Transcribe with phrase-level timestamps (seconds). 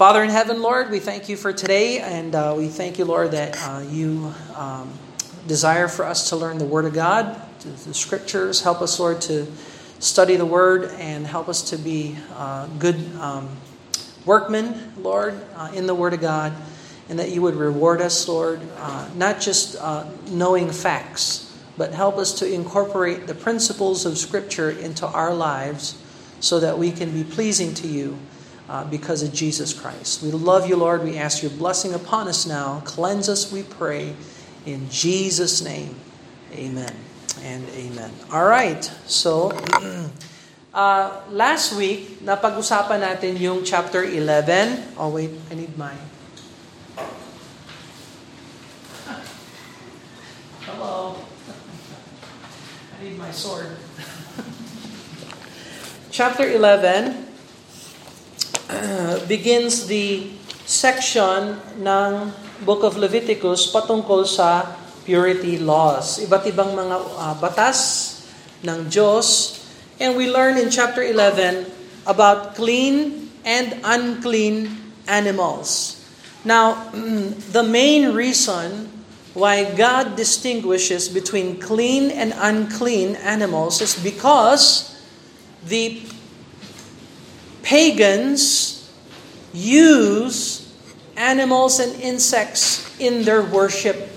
[0.00, 3.32] Father in heaven, Lord, we thank you for today, and uh, we thank you, Lord,
[3.32, 4.90] that uh, you um,
[5.46, 8.62] desire for us to learn the Word of God, the Scriptures.
[8.62, 9.46] Help us, Lord, to
[9.98, 13.50] study the Word and help us to be uh, good um,
[14.24, 16.54] workmen, Lord, uh, in the Word of God,
[17.10, 22.16] and that you would reward us, Lord, uh, not just uh, knowing facts, but help
[22.16, 26.02] us to incorporate the principles of Scripture into our lives
[26.40, 28.16] so that we can be pleasing to you
[28.70, 30.22] uh, because of Jesus Christ.
[30.22, 31.02] We love you, Lord.
[31.02, 32.86] We ask your blessing upon us now.
[32.86, 34.14] Cleanse us, we pray.
[34.64, 35.98] In Jesus' name,
[36.54, 36.94] amen
[37.42, 38.14] and amen.
[38.30, 38.78] All right.
[39.10, 39.50] So,
[40.74, 44.94] uh, last week, napag-usapan natin yung chapter 11.
[44.94, 45.34] Oh, wait.
[45.50, 45.90] I need my...
[50.62, 51.18] Hello.
[52.94, 53.66] I need my sword.
[56.14, 57.29] chapter 11
[59.30, 60.30] begins the
[60.66, 62.30] section ng
[62.62, 66.20] Book of Leviticus patungkol sa purity laws.
[66.22, 67.78] Iba't ibang mga uh, batas
[68.62, 69.58] ng Diyos.
[69.98, 71.66] And we learn in chapter 11
[72.06, 74.70] about clean and unclean
[75.08, 76.00] animals.
[76.44, 76.92] Now,
[77.56, 78.92] the main reason
[79.34, 84.90] why God distinguishes between clean and unclean animals is because
[85.62, 86.02] the
[87.62, 88.76] pagans
[89.52, 90.60] use
[91.16, 94.08] animals and insects in their worship.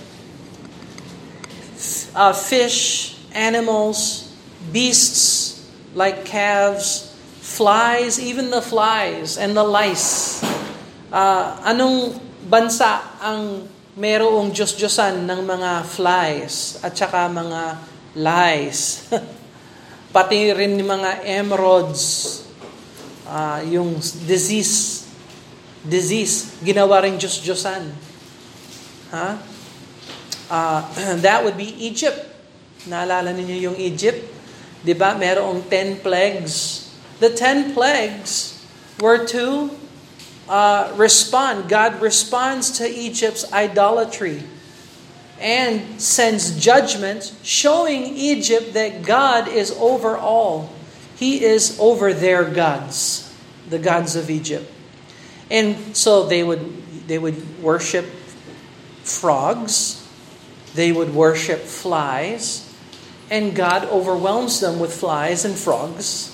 [2.16, 4.32] Uh, fish, animals,
[4.72, 10.42] beasts like calves, flies, even the flies and the lice.
[11.12, 12.18] Uh, anong
[12.50, 17.62] bansa ang merong Diyos-Diyosan ng mga flies at saka mga
[18.18, 19.10] lice?
[20.14, 22.43] Pati rin mga emeralds,
[23.28, 23.96] uh, yung
[24.28, 25.08] disease,
[25.84, 27.84] disease, ginawa rin Diyos-Diyosan.
[29.12, 29.30] Ha?
[30.50, 30.82] Uh,
[31.26, 32.30] that would be Egypt.
[32.90, 34.20] Naalala niyo yung Egypt?
[34.84, 35.16] Di ba?
[35.16, 36.88] Merong ten plagues.
[37.24, 38.60] The ten plagues
[39.00, 39.72] were to
[40.50, 41.70] uh, respond.
[41.72, 44.44] God responds to Egypt's idolatry
[45.40, 50.70] and sends judgment showing Egypt that God is over all.
[51.16, 53.34] He is over their gods,
[53.70, 54.72] the gods of Egypt.
[55.50, 58.06] And so they would they would worship
[59.04, 60.02] frogs,
[60.74, 62.64] they would worship flies,
[63.30, 66.32] and God overwhelms them with flies and frogs.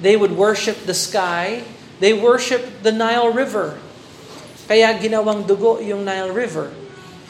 [0.00, 1.64] They would worship the sky,
[2.00, 3.78] they worship the Nile River.
[4.66, 6.72] Kaya ginawang dugo yung Nile River.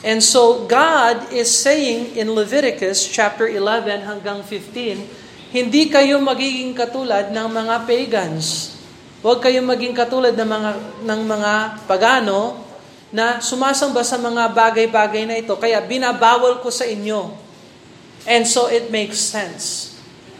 [0.03, 5.07] And so God is saying in Leviticus chapter 11 hanggang 15,
[5.53, 8.73] hindi kayo magiging katulad ng mga pagans.
[9.21, 10.71] Huwag kayong maging katulad ng mga,
[11.05, 11.53] ng mga
[11.85, 12.65] pagano
[13.13, 15.53] na sumasamba sa mga bagay-bagay na ito.
[15.61, 17.37] Kaya binabawal ko sa inyo.
[18.25, 19.93] And so it makes sense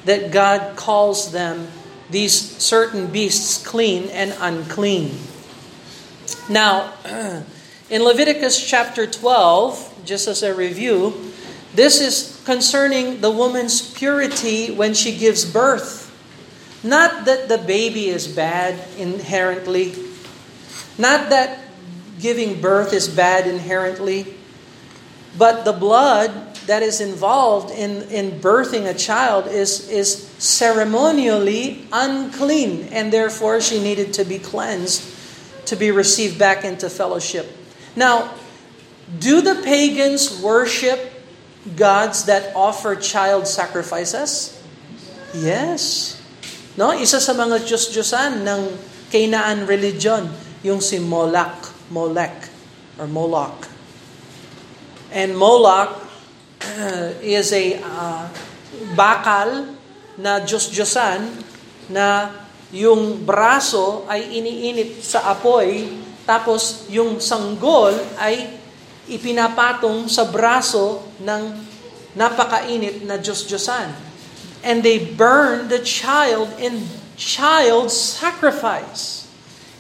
[0.09, 1.69] that God calls them
[2.09, 5.13] these certain beasts clean and unclean.
[6.49, 6.97] Now,
[7.93, 11.32] in Leviticus chapter 12, just as a review,
[11.75, 16.11] This is concerning the woman's purity when she gives birth.
[16.85, 19.95] Not that the baby is bad inherently,
[20.99, 21.61] not that
[22.21, 24.35] giving birth is bad inherently,
[25.39, 32.89] but the blood that is involved in, in birthing a child is, is ceremonially unclean,
[32.93, 35.03] and therefore she needed to be cleansed
[35.67, 37.51] to be received back into fellowship.
[37.97, 38.35] Now,
[39.19, 41.12] do the pagans worship
[41.77, 44.59] gods that offer child sacrifices?
[45.33, 46.15] Yes.
[46.75, 48.63] No, isa sa mga Diyos-Diyosan ng
[49.13, 50.25] Canaan religion,
[50.65, 52.49] yung si Moloch, Molech,
[52.97, 53.69] or Moloch.
[55.13, 56.01] And Moloch
[56.65, 58.25] uh, is a uh,
[58.97, 59.77] bakal
[60.17, 61.29] na Diyos-Diyosan
[61.93, 62.33] na
[62.73, 65.93] yung braso ay iniinit sa apoy,
[66.25, 68.62] tapos yung sanggol ay
[69.11, 71.59] ipinapatong sa braso ng
[72.15, 73.91] napakainit na Diyos-Diyosan.
[74.63, 76.87] And they burn the child in
[77.19, 79.27] child sacrifice.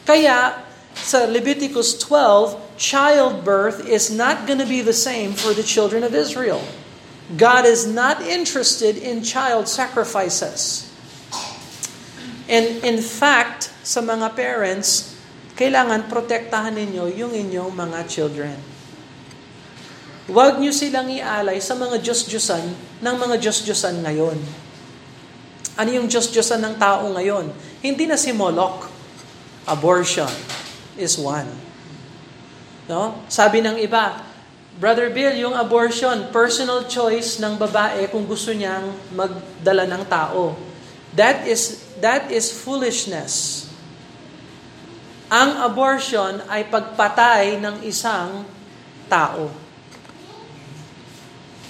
[0.02, 0.58] Kaya
[0.98, 6.14] sa Leviticus 12, childbirth is not going to be the same for the children of
[6.14, 6.60] Israel.
[7.38, 10.90] God is not interested in child sacrifices.
[12.50, 15.14] And in fact, sa mga parents,
[15.54, 18.71] kailangan protektahan ninyo yung inyong mga children.
[20.30, 22.66] Huwag niyo silang ialay sa mga Diyos-Diyosan
[23.02, 24.38] ng mga Diyos-Diyosan ngayon.
[25.74, 27.50] Ano yung Diyos-Diyosan ng tao ngayon?
[27.82, 28.86] Hindi na si Moloch,
[29.66, 30.30] abortion.
[30.94, 31.48] is one.
[32.86, 33.24] No?
[33.26, 34.20] Sabi ng iba,
[34.76, 40.56] Brother Bill, yung abortion, personal choice ng babae kung gusto niyang magdala ng tao.
[41.12, 43.68] That is that is foolishness.
[45.28, 48.48] Ang abortion ay pagpatay ng isang
[49.12, 49.61] tao.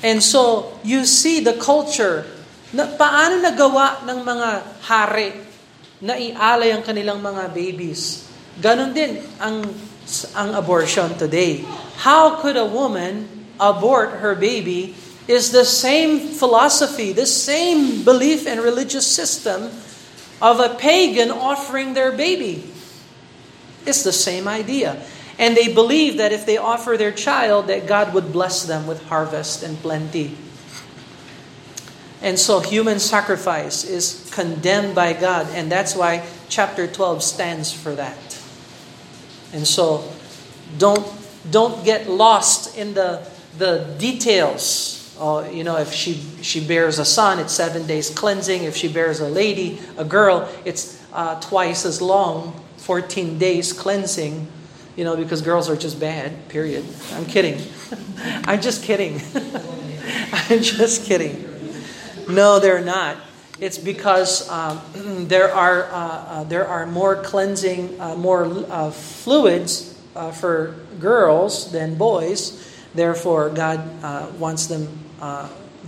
[0.02, 2.26] And so, you see the culture
[2.74, 4.48] na paano nagawa ng mga
[4.82, 5.30] hari
[6.02, 8.26] na ialay ang kanilang mga babies.
[8.58, 9.62] Ganon din ang
[10.34, 11.62] ang abortion today.
[12.02, 13.30] How could a woman
[13.62, 19.70] abort her baby is the same philosophy, the same belief and religious system
[20.42, 22.66] of a pagan offering their baby.
[23.86, 24.98] It's the same idea.
[25.38, 29.02] And they believe that if they offer their child, that God would bless them with
[29.06, 30.36] harvest and plenty.
[32.22, 37.94] And so human sacrifice is condemned by God, and that's why chapter 12 stands for
[37.96, 38.16] that.
[39.52, 40.08] And so
[40.78, 41.06] don't
[41.50, 44.98] don't get lost in the the details.
[45.20, 48.64] Uh, you know, if she she bears a son, it's seven days cleansing.
[48.64, 54.46] If she bears a lady, a girl, it's uh, twice as long, fourteen days cleansing.
[54.96, 56.48] You know, because girls are just bad.
[56.48, 56.84] Period.
[57.12, 57.60] I'm kidding.
[58.44, 59.20] I'm just kidding.
[60.32, 61.48] I'm just kidding.
[62.28, 63.16] No, they're not.
[63.62, 64.80] It's because um,
[65.28, 71.70] there are uh, uh, there are more cleansing, uh, more uh, fluids uh, for girls
[71.70, 72.58] than boys.
[72.94, 74.88] Therefore, God uh, wants them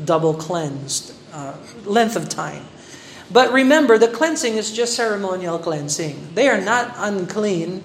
[0.05, 1.15] double cleansed,
[1.85, 2.65] length of time.
[3.31, 6.35] But remember, the cleansing is just ceremonial cleansing.
[6.35, 7.83] They are not unclean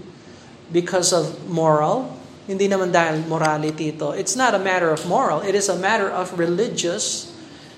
[0.71, 2.17] because of moral.
[2.49, 4.09] Hindi naman dahil morality ito.
[4.09, 5.45] It's not a matter of moral.
[5.45, 7.29] It is a matter of religious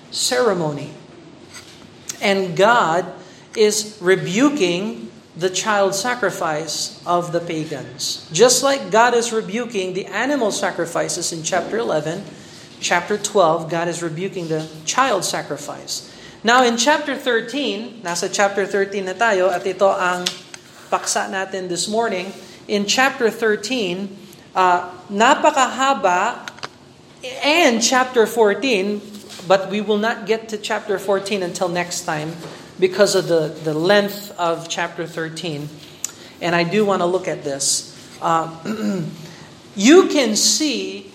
[0.08, 0.92] ceremony.
[2.24, 3.04] And God
[3.52, 8.28] is rebuking the child sacrifice of the pagans.
[8.32, 12.24] Just like God is rebuking the animal sacrifices in chapter 11,
[12.80, 16.12] chapter 12, God is rebuking the child sacrifice.
[16.44, 20.28] Now in chapter 13, nasa chapter 13 na tayo at ito ang
[20.92, 22.28] paksa natin this morning,
[22.68, 24.16] in chapter 13,
[24.54, 26.48] uh, napakahaba,
[27.42, 29.00] and chapter 14,
[29.46, 32.34] but we will not get to chapter 14 until next time
[32.78, 35.68] because of the, the length of chapter 13.
[36.40, 37.94] And I do want to look at this.
[38.20, 38.50] Uh,
[39.76, 41.10] you can see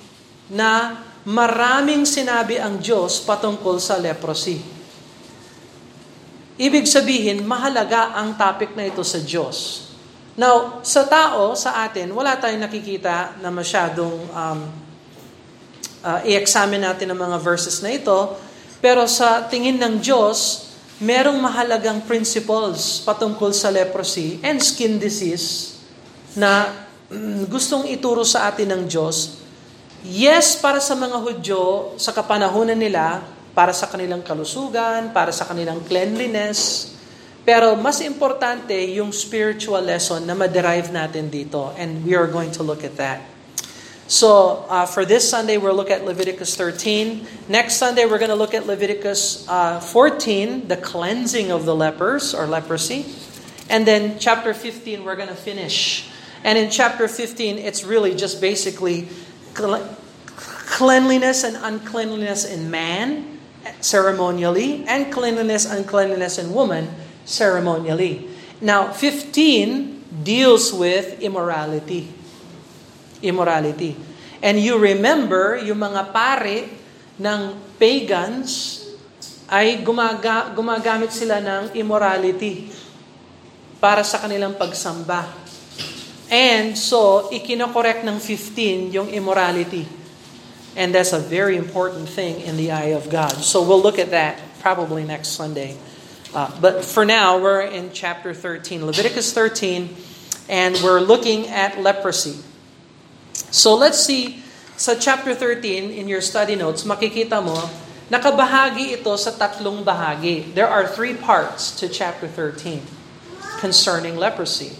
[0.47, 4.63] na maraming sinabi ang Diyos patungkol sa leprosy.
[6.57, 9.86] Ibig sabihin, mahalaga ang topic na ito sa Diyos.
[10.37, 14.59] Now, sa tao, sa atin, wala tayong nakikita na masyadong um,
[16.05, 18.37] uh, i-examine natin ang mga verses na ito.
[18.77, 20.69] Pero sa tingin ng Diyos,
[21.01, 25.81] merong mahalagang principles patungkol sa leprosy and skin disease
[26.37, 26.69] na
[27.09, 29.41] mm, gustong ituro sa atin ng Diyos.
[30.05, 33.25] Yes, para sa mga Hudyo, sa kapanahunan nila,
[33.57, 36.93] para sa kanilang kalusugan, para sa kanilang cleanliness,
[37.47, 41.71] pero mas importante yung spiritual lesson na ma-derive natin dito.
[41.79, 43.23] And we are going to look at that.
[44.11, 47.47] So uh, for this Sunday, we'll look at Leviticus 13.
[47.47, 52.35] Next Sunday, we're going to look at Leviticus uh, 14, the cleansing of the lepers
[52.35, 53.07] or leprosy.
[53.71, 56.11] And then chapter 15, we're going to finish.
[56.43, 59.07] And in chapter 15, it's really just basically
[59.55, 63.39] cleanliness and uncleanliness in man,
[63.79, 68.31] ceremonially, and cleanliness, uncleanliness in woman, ceremonially.
[68.63, 72.07] Now, 15 deals with immorality.
[73.19, 73.99] Immorality.
[74.39, 76.71] And you remember, yung mga pare
[77.19, 77.41] ng
[77.75, 78.81] pagans
[79.51, 82.71] ay gumaga, gumagamit sila ng immorality
[83.77, 85.27] para sa kanilang pagsamba.
[86.27, 89.87] And so, ikinokorek ng 15 yung immorality.
[90.77, 93.33] And that's a very important thing in the eye of God.
[93.41, 95.73] So we'll look at that probably next Sunday.
[96.37, 99.89] Uh, but for now, we're in chapter 13, Leviticus 13,
[100.47, 102.37] and we're looking at leprosy.
[103.49, 104.45] So let's see,
[104.77, 107.57] sa chapter 13, in your study notes, makikita mo,
[108.13, 110.53] nakabahagi ito sa tatlong bahagi.
[110.53, 112.85] There are three parts to chapter 13
[113.57, 114.77] concerning leprosy.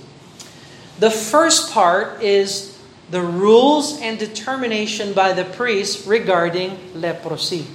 [1.01, 2.77] The first part is
[3.09, 7.65] the rules and determination by the priest regarding leprosy.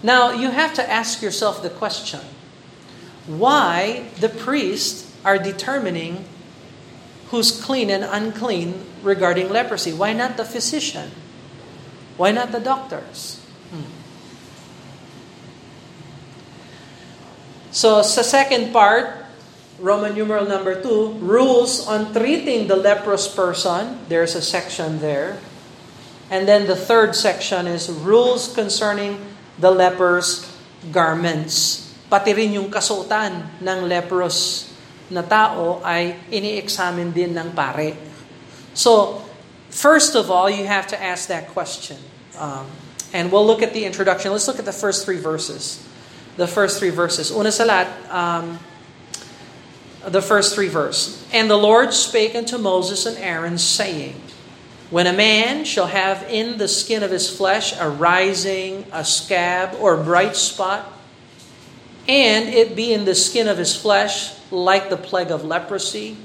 [0.00, 2.24] Now, you have to ask yourself the question
[3.26, 6.24] why the priests are determining
[7.28, 9.92] who's clean and unclean regarding leprosy.
[9.92, 11.10] Why not the physician?
[12.16, 13.40] Why not the doctors?
[13.70, 13.90] Hmm.
[17.72, 19.26] So, sa second part,
[19.80, 23.98] Roman numeral number two, rules on treating the leprous person.
[24.08, 25.38] There's a section there.
[26.30, 29.20] And then the third section is rules concerning
[29.58, 30.46] the leper's
[30.92, 31.83] garments.
[32.08, 34.70] Pati rin yung kasuotan ng leprous
[35.10, 37.96] na tao ay ini-examine din ng pare.
[38.72, 39.22] So,
[39.70, 41.96] first of all, you have to ask that question.
[42.38, 42.66] Um,
[43.12, 44.32] and we'll look at the introduction.
[44.32, 45.82] Let's look at the first three verses.
[46.36, 47.30] The first three verses.
[47.30, 48.58] Una sa lahat, um,
[50.02, 51.24] the first three verse.
[51.32, 54.20] And the Lord spake unto Moses and Aaron, saying,
[54.90, 59.78] When a man shall have in the skin of his flesh a rising, a scab,
[59.80, 60.90] or bright spot,
[62.08, 66.16] and it be in the skin of his flesh like the plague of leprosy,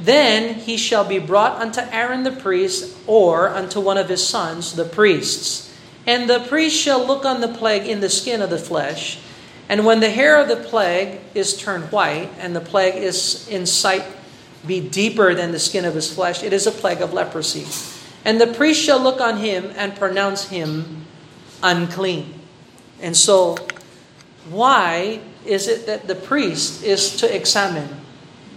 [0.00, 4.74] then he shall be brought unto Aaron the priest, or unto one of his sons,
[4.74, 5.72] the priests.
[6.06, 9.18] And the priest shall look on the plague in the skin of the flesh,
[9.68, 13.64] and when the hair of the plague is turned white, and the plague is in
[13.66, 14.04] sight
[14.66, 17.66] be deeper than the skin of his flesh, it is a plague of leprosy.
[18.24, 21.06] And the priest shall look on him and pronounce him
[21.62, 22.34] unclean.
[23.00, 23.56] And so,
[24.50, 27.88] why is it that the priest is to examine?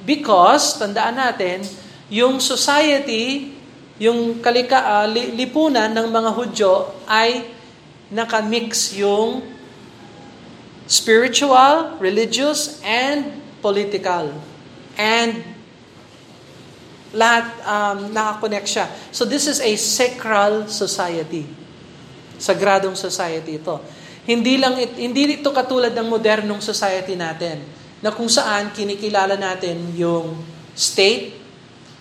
[0.06, 1.66] Because, tandaan natin,
[2.10, 3.58] yung society,
[3.98, 6.74] yung kalika, uh, lipunan ng mga Hudyo
[7.10, 7.50] ay
[8.14, 9.42] nakamix yung
[10.86, 14.30] spiritual, religious, and political.
[14.94, 15.42] And
[17.16, 18.86] lahat um, nakakonect siya.
[19.10, 21.48] So this is a sacral society.
[22.38, 23.80] Sagradong society ito.
[24.26, 27.62] Hindi lang hindi ito katulad ng modernong society natin
[28.02, 30.42] na kung saan kinikilala natin yung
[30.74, 31.38] state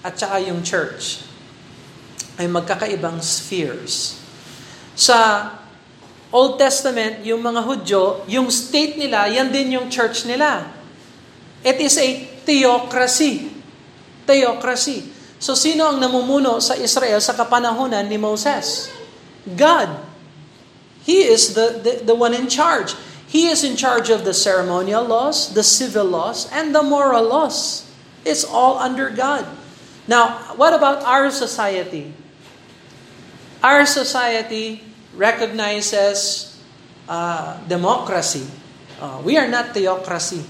[0.05, 1.25] at saka yung church
[2.37, 4.21] ay magkakaibang spheres.
[4.93, 5.49] Sa
[6.35, 10.67] Old Testament, yung mga Hudyo, yung state nila, yan din yung church nila.
[11.65, 12.09] It is a
[12.45, 13.49] theocracy.
[14.29, 15.09] Theocracy.
[15.41, 18.93] So sino ang namumuno sa Israel sa kapanahunan ni Moses?
[19.49, 20.04] God.
[21.05, 22.97] He is the, the, the one in charge.
[23.29, 27.85] He is in charge of the ceremonial laws, the civil laws, and the moral laws.
[28.25, 29.45] It's all under God.
[30.09, 32.15] Now, what about our society?
[33.63, 34.81] Our society
[35.17, 36.57] recognizes
[37.09, 38.47] uh, democracy.
[39.01, 40.45] Uh, we are not theocracy.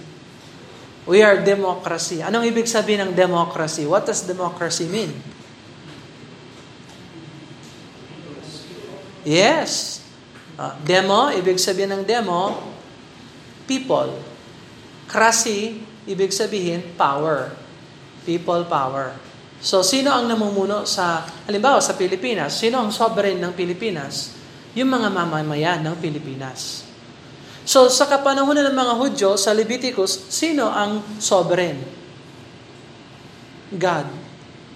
[1.06, 2.22] We are democracy.
[2.22, 3.88] Anong ibig sabihin ng democracy?
[3.88, 5.12] What does democracy mean?
[9.24, 10.03] Yes.
[10.54, 12.62] Uh, demo, ibig sabihin ng demo,
[13.66, 14.14] people.
[15.10, 17.50] Krasi, ibig sabihin power.
[18.22, 19.18] People power.
[19.64, 22.60] So, sino ang namumuno sa, halimbawa sa Pilipinas?
[22.60, 24.36] Sino ang sovereign ng Pilipinas?
[24.76, 26.84] Yung mga mamamayan ng Pilipinas.
[27.64, 31.80] So, sa kapanahonan ng mga Hudyo, sa Leviticus, sino ang sovereign?
[33.72, 34.04] God.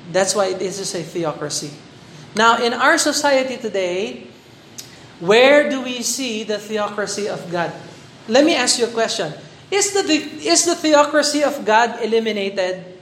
[0.08, 1.68] That's why this is a theocracy.
[2.32, 4.27] Now, in our society today,
[5.20, 7.72] where do we see the theocracy of God?
[8.28, 9.32] Let me ask you a question.
[9.70, 10.04] Is the,
[10.46, 12.96] is the theocracy of God eliminated?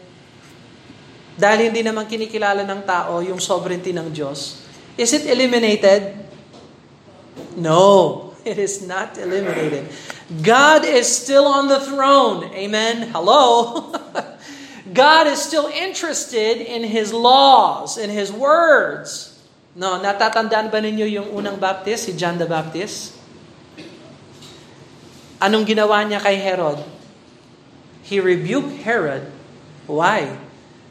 [1.37, 4.64] Dahil hindi naman kinikilala ng tao yung sovereignty ng Diyos.
[4.96, 6.16] Is it eliminated?
[7.61, 9.92] No, it is not eliminated.
[10.42, 12.49] God is still on the throne.
[12.56, 13.12] Amen.
[13.12, 13.92] Hello.
[14.92, 19.36] God is still interested in His laws, in His words.
[19.76, 23.12] No, natatandaan ba ninyo yung unang Baptist, si John the Baptist?
[25.37, 26.80] Anong ginawa niya kay Herod?
[28.00, 29.28] He rebuked Herod.
[29.85, 30.40] Why?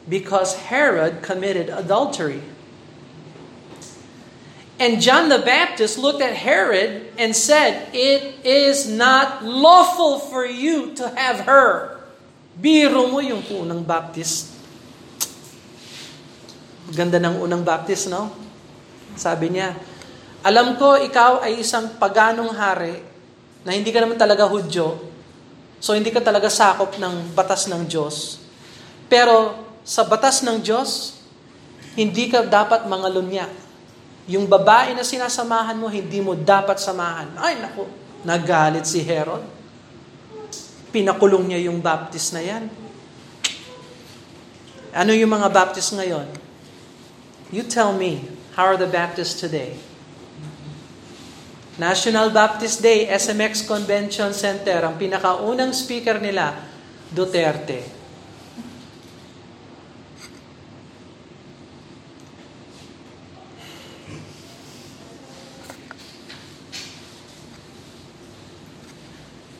[0.06, 2.46] Because Herod committed adultery.
[4.78, 10.94] And John the Baptist looked at Herod and said, It is not lawful for you
[10.94, 12.06] to have her.
[12.54, 14.54] Biro mo yung unang Baptist.
[16.94, 18.45] Ganda ng unang Baptist, no?
[19.16, 19.74] Sabi niya,
[20.46, 23.02] alam ko ikaw ay isang paganong hari
[23.66, 25.00] na hindi ka naman talaga Hudyo.
[25.82, 28.38] So hindi ka talaga sakop ng batas ng Diyos.
[29.10, 31.18] Pero sa batas ng Diyos,
[31.98, 33.46] hindi ka dapat mga lunya
[34.26, 37.38] yung babae na sinasamahan mo, hindi mo dapat samahan.
[37.38, 37.86] Ay, naku,
[38.26, 39.42] nagalit si Herod.
[40.90, 42.66] Pinakulong niya yung baptist na yan.
[44.90, 46.26] Ano yung mga baptist ngayon?
[47.54, 49.76] You tell me, how are the Baptists today?
[51.76, 56.56] National Baptist Day, SMX Convention Center, ang pinakaunang speaker nila,
[57.12, 57.84] Duterte.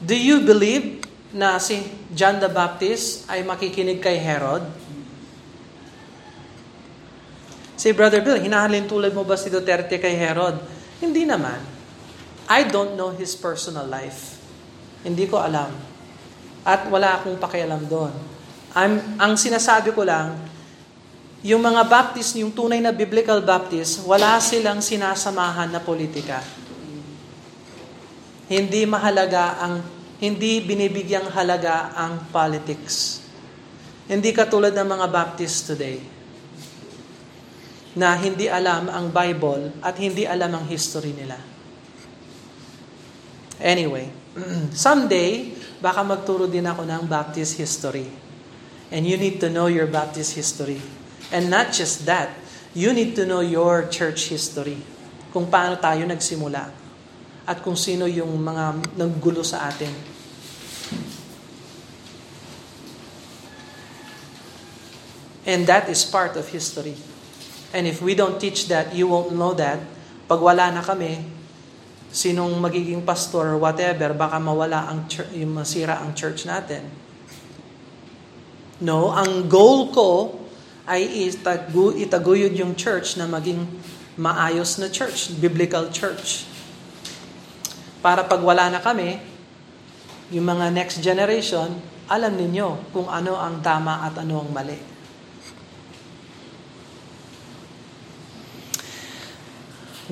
[0.01, 1.05] Do you believe
[1.37, 1.85] na si
[2.17, 4.86] John the Baptist ay makikinig kay Herod?
[7.87, 10.59] Say, Brother Bill, hinahalin tulad mo ba si Duterte kay Herod?
[10.99, 11.55] Hindi naman.
[12.51, 14.43] I don't know his personal life.
[15.07, 15.71] Hindi ko alam.
[16.67, 18.11] At wala akong pakialam doon.
[18.75, 20.35] I'm, ang sinasabi ko lang,
[21.47, 26.43] yung mga Baptist, yung tunay na biblical Baptist, wala silang sinasamahan na politika.
[28.51, 29.79] Hindi mahalaga ang
[30.19, 33.23] hindi binibigyang halaga ang politics.
[34.11, 36.16] Hindi katulad ng mga Baptist today
[37.97, 41.41] na hindi alam ang Bible at hindi alam ang history nila.
[43.57, 44.13] Anyway,
[44.77, 48.05] someday, baka magturo din ako ng Baptist history.
[48.93, 50.79] And you need to know your Baptist history.
[51.33, 52.37] And not just that,
[52.77, 54.77] you need to know your church history.
[55.33, 56.69] Kung paano tayo nagsimula
[57.49, 59.91] at kung sino yung mga naggulo sa atin.
[65.49, 67.16] And that is part of history.
[67.77, 69.85] And if we don't teach that, you won't know that.
[70.25, 71.21] Pag wala na kami,
[72.09, 76.89] sinong magiging pastor or whatever, baka mawala ang church, yung masira ang church natin.
[78.81, 80.41] No, ang goal ko
[80.89, 83.69] ay itagu, itaguyod yung church na maging
[84.17, 86.49] maayos na church, biblical church.
[88.01, 89.21] Para pag wala na kami,
[90.33, 91.77] yung mga next generation,
[92.09, 94.96] alam ninyo kung ano ang tama at ano ang mali.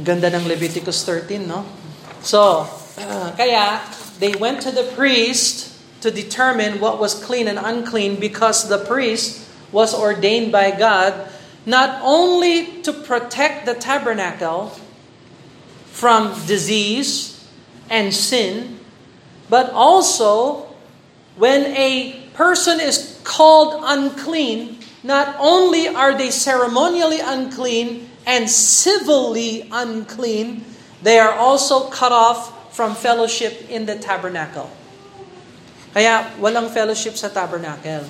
[0.02, 1.64] Ganda ng Leviticus 13, no?
[2.22, 2.66] So,
[2.98, 3.80] uh, kaya,
[4.18, 5.70] they went to the priest
[6.02, 11.30] to determine what was clean and unclean because the priest was ordained by God
[11.64, 14.76] not only to protect the tabernacle
[15.88, 17.34] from disease,
[17.90, 18.80] and sin,
[19.48, 20.66] but also
[21.36, 30.65] when a person is called unclean, not only are they ceremonially unclean and civilly unclean,
[31.02, 34.71] they are also cut off from fellowship in the tabernacle.
[35.93, 38.02] Kaya walang fellowship sa tabernacle.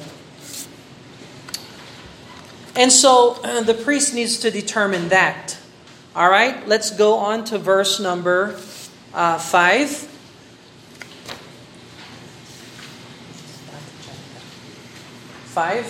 [2.77, 5.59] And so uh, the priest needs to determine that.
[6.16, 8.59] All right, let's go on to verse number
[9.12, 10.11] uh, 5.
[15.55, 15.87] Five,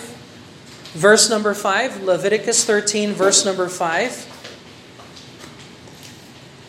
[0.95, 4.31] verse number five, Leviticus 13, verse number five.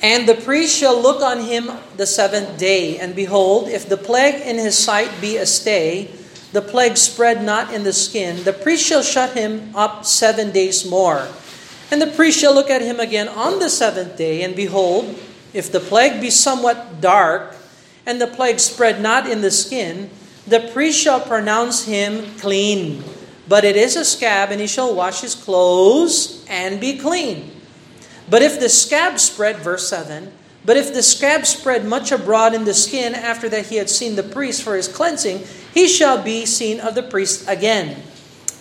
[0.03, 4.43] And the priest shall look on him the seventh day, and behold, if the plague
[4.43, 6.11] in his sight be a stay,
[6.53, 10.89] the plague spread not in the skin, the priest shall shut him up seven days
[10.89, 11.29] more.
[11.91, 15.19] And the priest shall look at him again on the seventh day, and behold,
[15.55, 17.57] if the plague be somewhat dark,
[18.05, 20.11] and the plague spread not in the skin,
[20.47, 23.03] the priest shall pronounce him clean.
[23.49, 27.53] But it is a scab, and he shall wash his clothes and be clean.
[28.29, 30.33] But if the scab spread, verse 7,
[30.65, 34.17] but if the scab spread much abroad in the skin after that he had seen
[34.17, 38.03] the priest for his cleansing, he shall be seen of the priest again.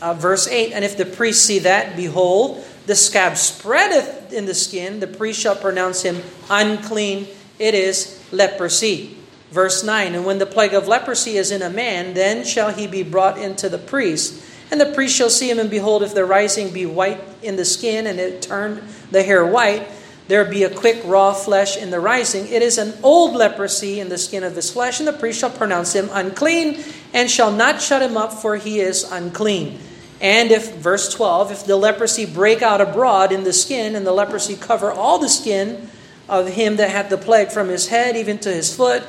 [0.01, 4.53] Uh, verse 8, and if the priest see that, behold, the scab spreadeth in the
[4.53, 7.27] skin, the priest shall pronounce him unclean.
[7.57, 9.17] It is leprosy.
[9.49, 12.85] Verse 9 And when the plague of leprosy is in a man, then shall he
[12.85, 14.43] be brought into the priest.
[14.71, 17.65] And the priest shall see him, and behold, if the rising be white in the
[17.65, 19.87] skin, and it turn the hair white,
[20.27, 22.47] there be a quick raw flesh in the rising.
[22.47, 25.51] It is an old leprosy in the skin of his flesh, and the priest shall
[25.51, 29.79] pronounce him unclean, and shall not shut him up, for he is unclean.
[30.19, 34.11] And if, verse 12, if the leprosy break out abroad in the skin, and the
[34.11, 35.89] leprosy cover all the skin
[36.27, 39.03] of him that had the plague from his head even to his foot,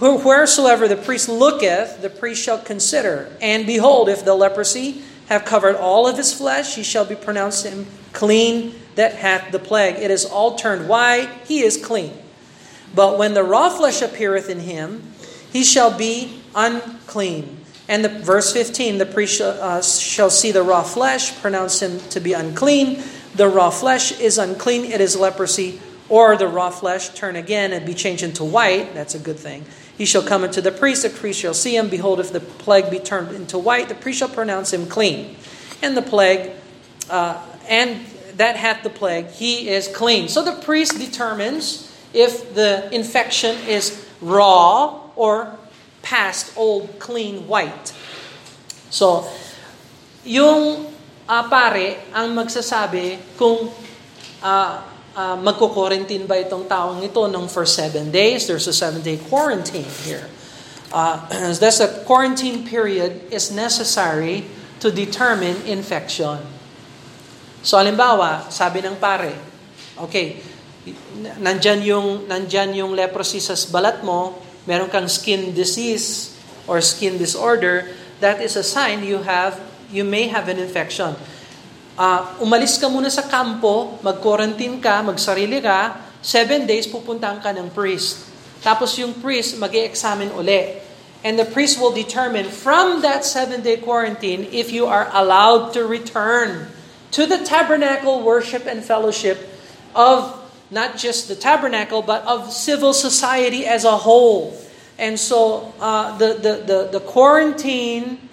[0.00, 3.32] wheresoever the priest looketh, the priest shall consider.
[3.40, 7.66] And behold, if the leprosy have covered all of his flesh, he shall be pronounced
[7.66, 9.96] him clean that hath the plague.
[9.96, 12.12] It is all turned white, he is clean.
[12.94, 15.12] But when the raw flesh appeareth in him,
[15.52, 17.64] he shall be unclean.
[17.88, 22.00] And the verse 15, the priest shall, uh, shall see the raw flesh, pronounce him
[22.10, 23.02] to be unclean.
[23.34, 25.80] The raw flesh is unclean, it is leprosy.
[26.08, 29.64] Or the raw flesh turn again and be changed into white, that's a good thing.
[29.98, 31.90] He shall come unto the priest, the priest shall see him.
[31.90, 35.34] Behold, if the plague be turned into white, the priest shall pronounce him clean.
[35.82, 36.52] And the plague,
[37.10, 38.06] uh, and
[38.38, 40.28] that hath the plague, he is clean.
[40.28, 45.58] So the priest determines if the infection is raw or
[46.02, 47.92] past old clean white.
[48.90, 49.28] So,
[50.24, 50.86] yung
[51.28, 53.68] uh, pare ang magsasabi kung
[54.40, 54.80] uh,
[55.14, 58.48] uh, magko-quarantine ba itong taong ito ng for seven days.
[58.48, 60.26] There's a seven-day quarantine here.
[60.92, 61.20] Uh,
[61.62, 64.44] thus, a quarantine period is necessary
[64.80, 66.40] to determine infection.
[67.60, 69.34] So, halimbawa, sabi ng pare,
[69.98, 70.40] okay,
[71.42, 76.38] nandyan yung, nandyan yung leprosy sa balat mo, meron kang skin disease
[76.70, 77.90] or skin disorder,
[78.20, 79.58] that is a sign you have,
[79.90, 81.16] you may have an infection.
[81.98, 87.74] Uh, umalis ka muna sa kampo, mag-quarantine ka, magsarili ka, seven days pupuntahan ka ng
[87.74, 88.22] priest.
[88.62, 90.78] Tapos yung priest mag examine uli.
[91.26, 96.70] And the priest will determine from that seven-day quarantine if you are allowed to return
[97.10, 99.50] to the tabernacle worship and fellowship
[99.98, 100.38] of
[100.70, 104.54] not just the tabernacle, but of civil society as a whole.
[104.98, 108.27] And so uh, the, the, the, the quarantine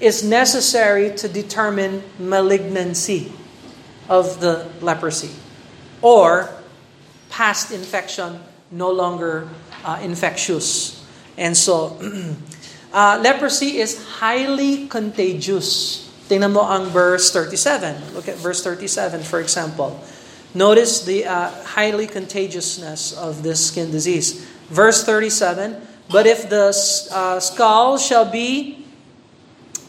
[0.00, 3.32] is necessary to determine malignancy
[4.08, 5.30] of the leprosy
[6.02, 6.48] or
[7.30, 9.48] past infection no longer
[9.84, 11.04] uh, infectious.
[11.36, 11.98] And so,
[12.92, 16.04] uh, leprosy is highly contagious.
[16.28, 18.14] Tingnan mo ang verse 37.
[18.14, 19.98] Look at verse 37, for example.
[20.54, 24.44] Notice the uh, highly contagiousness of this skin disease.
[24.68, 25.76] Verse 37,
[26.10, 26.72] But if the
[27.12, 28.84] uh, skull shall be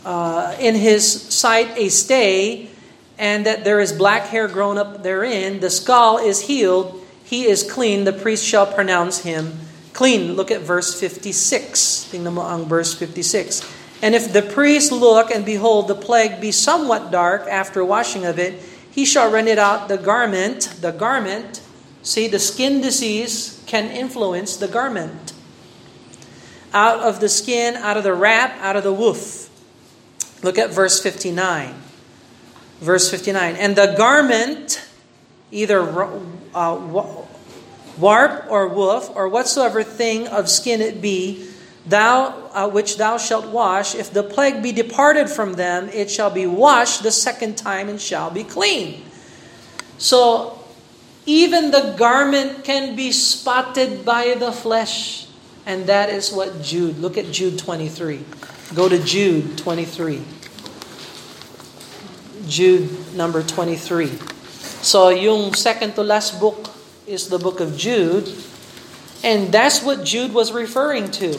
[0.05, 2.69] uh, in his sight a stay,
[3.17, 7.69] and that there is black hair grown up therein, the skull is healed, he is
[7.69, 9.59] clean, the priest shall pronounce him
[9.99, 10.33] clean.
[10.33, 12.07] Look at verse 56.
[12.07, 13.67] Tingnan mo ang verse 56.
[13.99, 18.39] And if the priest look and behold the plague be somewhat dark after washing of
[18.39, 21.59] it, he shall rend it out the garment, the garment.
[22.01, 25.33] See, the skin disease can influence the garment.
[26.71, 29.48] Out of the skin, out of the wrap, out of the woof.
[30.41, 31.73] Look at verse 59.
[32.79, 33.55] Verse 59.
[33.55, 34.85] And the garment,
[35.51, 35.81] either
[36.53, 37.05] uh,
[37.97, 41.49] warp or woof, or whatsoever thing of skin it be,
[41.85, 46.29] thou uh, which thou shalt wash, if the plague be departed from them, it shall
[46.29, 49.03] be washed the second time and shall be clean.
[49.97, 50.59] So
[51.25, 55.27] even the garment can be spotted by the flesh.
[55.65, 58.25] And that is what Jude, look at Jude 23.
[58.75, 60.21] Go to Jude 23.
[62.47, 64.07] Jude number 23.
[64.81, 66.69] So yung second to last book
[67.07, 68.29] is the book of Jude.
[69.23, 71.37] And that's what Jude was referring to.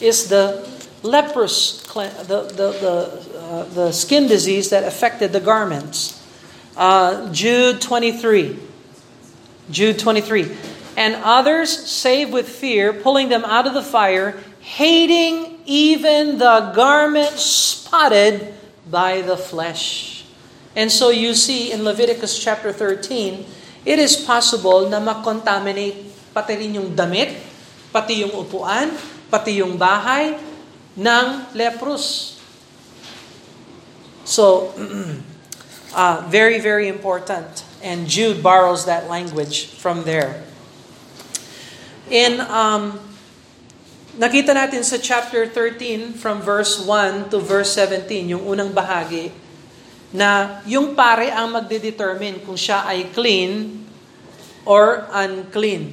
[0.00, 0.66] Is the
[1.02, 6.20] leprous, the, the, the, uh, the skin disease that affected the garments.
[6.76, 8.58] Uh, Jude 23.
[9.70, 10.50] Jude 23.
[10.96, 17.38] And others save with fear, pulling them out of the fire, hating even the garment
[17.38, 18.50] spotted
[18.90, 20.26] by the flesh.
[20.74, 23.46] And so you see in Leviticus chapter 13,
[23.86, 27.38] it is possible na makontaminate pati rin yung damit,
[27.94, 28.90] pati yung upuan,
[29.30, 30.34] pati yung bahay
[30.98, 32.36] ng leprous.
[34.26, 34.74] So,
[35.94, 37.62] uh, very, very important.
[37.80, 40.42] And Jude borrows that language from there.
[42.10, 43.05] In um,
[44.16, 49.28] nakita natin sa chapter 13 from verse 1 to verse 17, yung unang bahagi,
[50.12, 53.84] na yung pare ang magdedetermine kung siya ay clean
[54.64, 55.92] or unclean.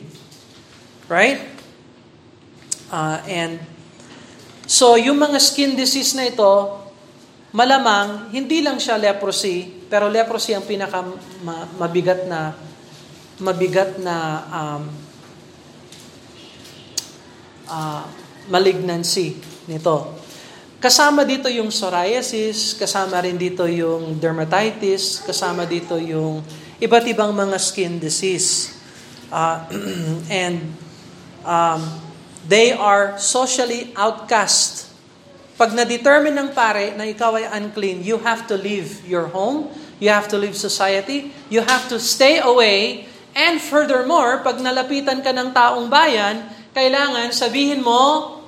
[1.12, 1.52] Right?
[2.88, 3.60] Uh, and
[4.64, 6.80] so yung mga skin disease na ito,
[7.52, 11.04] malamang hindi lang siya leprosy, pero leprosy ang pinaka
[11.76, 12.56] mabigat na
[13.44, 14.16] mabigat na
[14.48, 14.84] um,
[17.74, 18.06] uh,
[18.54, 20.22] malignancy nito.
[20.78, 26.44] Kasama dito yung psoriasis, kasama rin dito yung dermatitis, kasama dito yung
[26.78, 28.76] iba't ibang mga skin disease.
[29.32, 29.64] Uh,
[30.44, 30.60] and
[31.48, 31.82] um,
[32.46, 34.92] they are socially outcast.
[35.56, 39.72] Pag na-determine ng pare na ikaw ay unclean, you have to leave your home,
[40.04, 45.32] you have to leave society, you have to stay away, and furthermore, pag nalapitan ka
[45.32, 48.44] ng taong bayan, kailangan sabihin mo,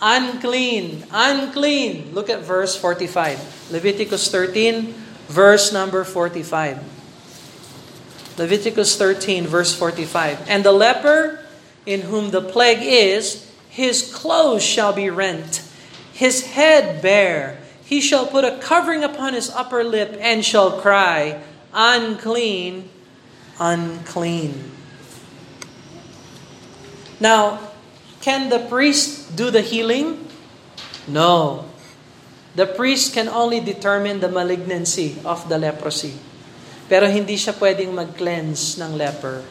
[0.00, 1.04] Unclean.
[1.10, 2.14] Unclean.
[2.14, 3.72] Look at verse 45.
[3.72, 4.94] Leviticus 13,
[5.26, 6.78] verse number 45.
[8.38, 10.46] Leviticus 13, verse 45.
[10.48, 11.42] And the leper
[11.84, 15.62] in whom the plague is, his clothes shall be rent,
[16.12, 17.58] his head bare.
[17.84, 22.88] He shall put a covering upon his upper lip and shall cry, Unclean,
[23.58, 24.77] unclean.
[27.18, 27.58] Now,
[28.22, 30.26] can the priest do the healing?
[31.06, 31.66] No.
[32.54, 36.14] The priest can only determine the malignancy of the leprosy.
[36.88, 39.44] Pero hindi siya pwedeng mag-cleanse ng leper.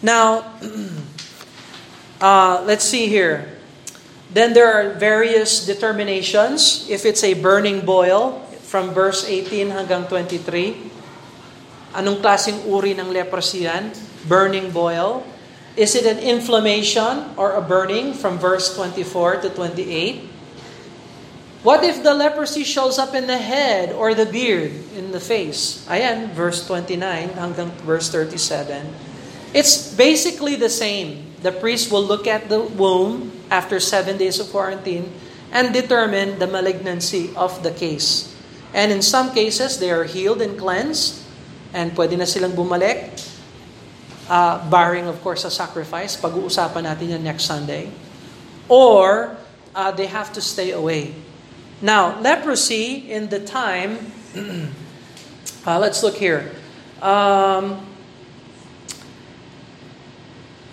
[0.00, 0.56] Now,
[2.22, 3.58] uh, let's see here.
[4.32, 6.88] Then there are various determinations.
[6.88, 8.40] If it's a burning boil,
[8.72, 13.92] from verse 18 hanggang 23, anong klaseng uri ng leprosy yan?
[14.24, 15.20] Burning boil.
[15.76, 20.28] Is it an inflammation or a burning from verse 24 to 28?
[21.62, 25.86] What if the leprosy shows up in the head or the beard, in the face?
[25.88, 28.84] Ayan, verse 29 hanggang verse 37.
[29.54, 31.32] It's basically the same.
[31.40, 35.08] The priest will look at the womb after seven days of quarantine
[35.52, 38.34] and determine the malignancy of the case.
[38.74, 41.22] And in some cases, they are healed and cleansed
[41.72, 43.31] and pwede na silang bumalik.
[44.32, 46.16] Uh, barring, of course, a sacrifice.
[46.16, 47.92] Pag-uusapan natin yan next Sunday.
[48.64, 49.36] Or,
[49.76, 51.12] uh, they have to stay away.
[51.84, 54.00] Now, leprosy in the time,
[55.68, 56.48] uh, let's look here.
[57.04, 57.92] Um,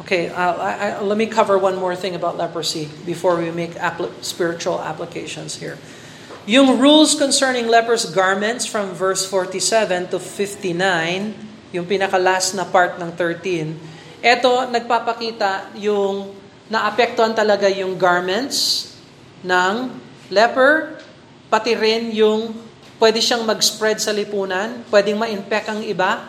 [0.10, 4.10] Okay, I, I, let me cover one more thing about leprosy before we make apl-
[4.24, 5.78] spiritual applications here.
[6.48, 13.12] Yung rules concerning lepers' garments from verse 47 to 59, yung pinaka-last na part ng
[13.14, 16.36] 13, ito nagpapakita yung
[16.70, 18.90] naapektuhan talaga yung garments
[19.42, 19.90] ng
[20.30, 21.02] leper,
[21.50, 22.54] pati rin yung
[23.00, 26.28] pwede siyang mag-spread sa lipunan, pwedeng ma-infect ang iba,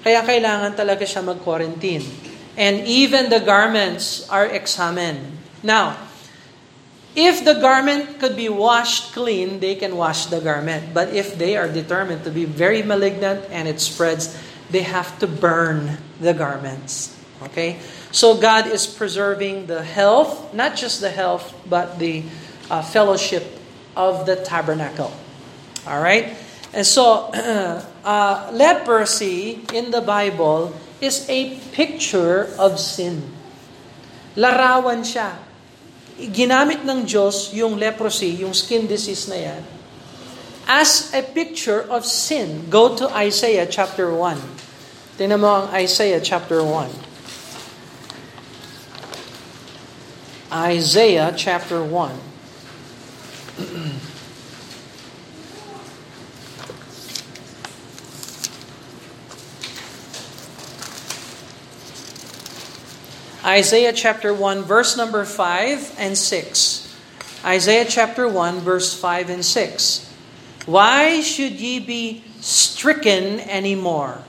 [0.00, 5.20] kaya kailangan talaga siya mag-quarantine and even the garments are examined.
[5.62, 6.00] Now,
[7.14, 10.96] if the garment could be washed clean, they can wash the garment.
[10.96, 14.32] But if they are determined to be very malignant and it spreads,
[14.70, 17.14] they have to burn the garments.
[17.42, 17.78] Okay?
[18.10, 22.24] So God is preserving the health, not just the health, but the
[22.70, 23.44] uh, fellowship
[23.94, 25.12] of the tabernacle.
[25.86, 26.34] All right?
[26.72, 27.30] And so,
[28.04, 33.22] uh, leprosy in the Bible is a picture of sin.
[34.36, 35.40] Larawan siya.
[36.16, 39.62] Ginamit ng Diyos yung leprosy, yung skin disease na yan,
[40.66, 42.68] as a picture of sin.
[42.68, 44.38] Go to Isaiah chapter 1.
[45.16, 46.90] Tingnan mo ang Isaiah chapter 1.
[50.52, 52.18] Isaiah chapter 1.
[63.46, 66.98] Isaiah chapter 1, verse number 5 and 6.
[67.44, 70.05] Isaiah chapter 1, verse 5 and 6.
[70.66, 74.22] Why should ye be stricken anymore?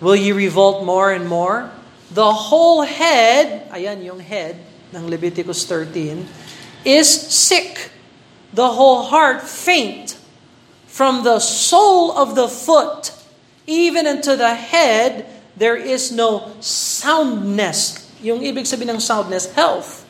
[0.00, 1.70] Will ye revolt more and more?
[2.10, 4.58] The whole head, ayan yung head
[4.92, 6.26] ng Leviticus 13,
[6.84, 7.90] is sick.
[8.52, 10.18] The whole heart faint.
[10.86, 13.12] From the sole of the foot
[13.66, 20.08] even unto the head, there is no soundness yung ibig sabihin ng soundness, health.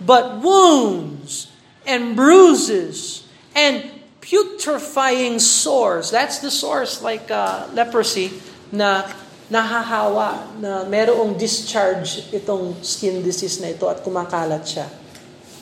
[0.00, 1.50] But wounds
[1.84, 3.84] and bruises and
[4.30, 6.14] putrefying sores.
[6.14, 8.30] That's the sores like uh, leprosy
[8.70, 9.10] na
[9.50, 14.86] nahahawa, na merong discharge itong skin disease na ito at kumakalat siya.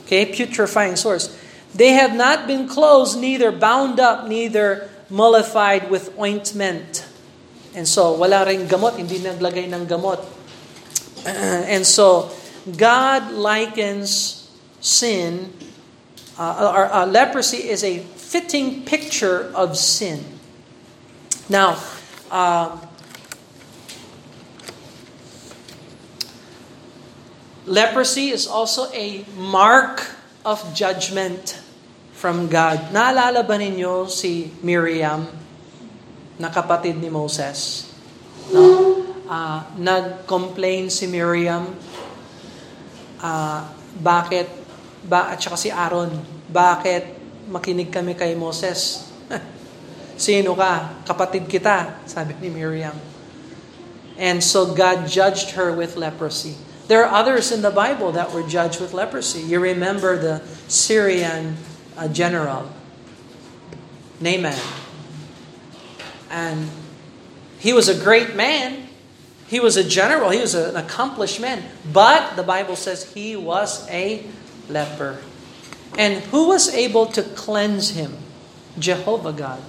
[0.04, 1.33] Okay, putrefying sores.
[1.72, 7.09] They have not been closed, neither bound up, neither mollified with ointment.
[7.72, 10.20] And so, wala rin gamot, hindi naglagay ng gamot.
[11.72, 12.28] and so,
[12.68, 14.44] God likens
[14.81, 15.52] sin,
[16.37, 20.21] uh, or uh, leprosy is a fitting picture of sin.
[21.49, 21.81] Now,
[22.29, 22.77] uh,
[27.64, 30.12] leprosy is also a mark
[30.45, 31.57] of judgment
[32.12, 32.93] from God.
[32.93, 35.25] Naalala ba ninyo si Miriam
[36.37, 37.88] na kapatid ni Moses?
[38.53, 38.88] No?
[39.29, 41.69] uh, nag-complain si Miriam,
[43.21, 43.61] uh,
[44.01, 44.49] bakit,
[45.05, 46.11] ba, at saka si Aaron,
[46.49, 47.17] bakit
[47.49, 49.09] makinig kami kay Moses?
[50.21, 51.03] Sino ka?
[51.09, 52.95] Kapatid kita, sabi ni Miriam.
[54.19, 56.59] And so God judged her with leprosy.
[56.89, 59.41] There are others in the Bible that were judged with leprosy.
[59.41, 61.57] You remember the Syrian
[61.97, 62.69] uh, general,
[64.21, 64.59] Naaman.
[66.29, 66.69] And
[67.61, 68.89] he was a great man,
[69.49, 71.65] He was a general, he was an accomplished man.
[71.91, 74.23] But the Bible says he was a
[74.69, 75.19] leper.
[75.96, 78.18] And who was able to cleanse him?
[78.77, 79.62] Jehovah God.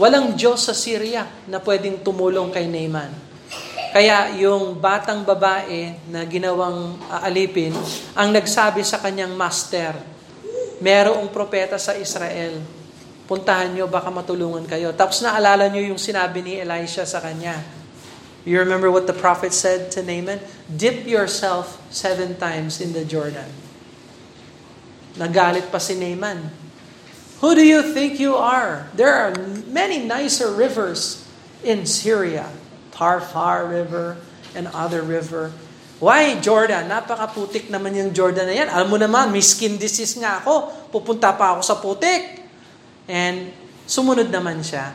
[0.00, 3.12] Walang Diyos sa Syria na pwedeng tumulong kay Naaman.
[3.90, 7.74] Kaya yung batang babae na ginawang alipin,
[8.14, 9.98] ang nagsabi sa kanyang master,
[10.78, 12.62] merong propeta sa Israel,
[13.26, 14.94] puntahan nyo, baka matulungan kayo.
[14.94, 17.58] Tapos naalala nyo yung sinabi ni Elisha sa kanya,
[18.40, 20.40] You remember what the prophet said to Naaman?
[20.64, 23.69] Dip yourself seven times in the Jordan.
[25.18, 26.50] Nagalit pa si Naaman.
[27.40, 28.86] Who do you think you are?
[28.92, 29.32] There are
[29.66, 31.24] many nicer rivers
[31.64, 32.52] in Syria.
[32.92, 34.20] Tarfar River
[34.52, 35.50] and other river.
[36.00, 36.88] Why Jordan?
[36.92, 38.68] Napakaputik naman yung Jordan na yan.
[38.68, 40.68] Alam mo naman, may skin disease nga ako.
[40.92, 42.44] Pupunta pa ako sa putik.
[43.08, 43.52] And
[43.88, 44.92] sumunod naman siya.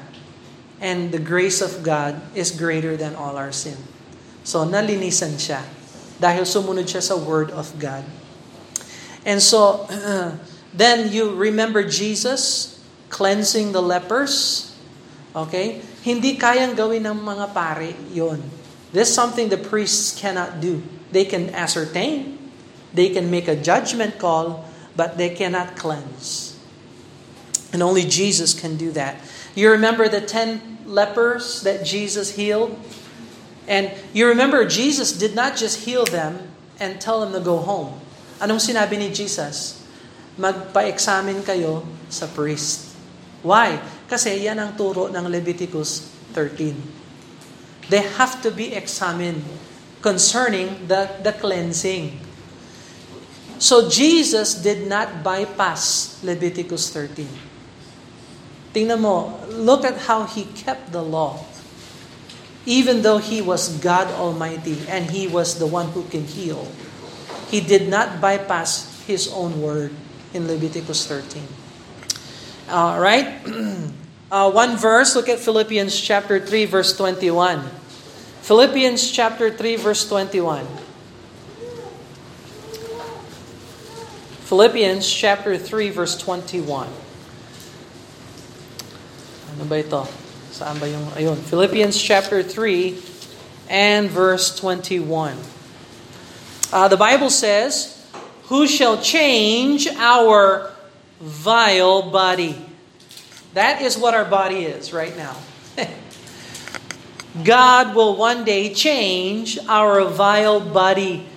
[0.82, 3.78] And the grace of God is greater than all our sin.
[4.46, 5.66] So nalinisan siya
[6.22, 8.06] dahil sumunod siya sa word of God.
[9.26, 9.90] And so
[10.74, 14.72] then you remember Jesus cleansing the lepers.
[15.36, 15.82] Okay?
[16.06, 18.40] Hindi kayang gawin ng mga pare 'yon.
[18.94, 20.80] This is something the priests cannot do.
[21.12, 22.40] They can ascertain,
[22.94, 24.64] they can make a judgment call,
[24.96, 26.56] but they cannot cleanse.
[27.74, 29.20] And only Jesus can do that.
[29.56, 32.80] You remember the 10 lepers that Jesus healed?
[33.68, 38.00] And you remember Jesus did not just heal them and tell them to go home.
[38.44, 39.80] Anong sinabi ni Jesus?
[40.36, 42.92] Magpa-examine kayo sa priest.
[43.46, 43.80] Why?
[44.10, 47.88] Kasi yan ang turo ng Leviticus 13.
[47.88, 49.46] They have to be examined
[50.02, 52.20] concerning the, the cleansing.
[53.58, 57.26] So Jesus did not bypass Leviticus 13.
[58.76, 61.40] Tingnan mo, look at how he kept the law.
[62.68, 66.68] Even though he was God Almighty and he was the one who can heal,
[67.50, 69.92] he did not bypass his own word
[70.34, 71.44] in Leviticus 13.
[72.70, 73.42] All right?
[74.32, 77.62] Uh, one verse, look at Philippians chapter 3, verse 21.
[78.42, 80.66] Philippians chapter 3, verse 21.
[84.50, 86.90] Philippians chapter 3, verse 21.
[89.56, 90.04] Ano ba ito?
[90.50, 92.98] Saan ba yung, ayun, Philippians chapter 3
[93.70, 95.55] and verse 21.
[96.72, 98.06] Uh, the Bible says,
[98.44, 100.72] Who shall change our
[101.20, 102.64] vile body?
[103.54, 105.38] That is what our body is right now.
[107.44, 111.28] God will one day change our vile body,